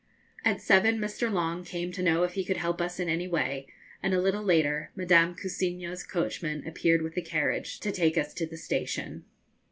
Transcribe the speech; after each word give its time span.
At 0.43 0.61
seven 0.61 0.97
Mr. 0.97 1.31
Long 1.31 1.63
came 1.63 1.91
to 1.91 2.01
know 2.01 2.23
if 2.23 2.33
he 2.33 2.43
could 2.43 2.57
help 2.57 2.81
us 2.81 2.99
in 2.99 3.07
any 3.07 3.27
way, 3.27 3.67
and 4.01 4.15
a 4.15 4.19
little 4.19 4.41
later 4.41 4.89
Madame 4.95 5.35
Cousiño's 5.35 6.01
coachman 6.03 6.65
appeared 6.67 7.03
with 7.03 7.13
the 7.13 7.21
carriage, 7.21 7.79
to 7.81 7.91
take 7.91 8.17
us 8.17 8.33
to 8.33 8.47
the 8.47 8.57
station. 8.57 9.25